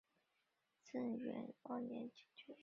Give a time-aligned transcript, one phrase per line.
[0.83, 2.57] 正元二年进军。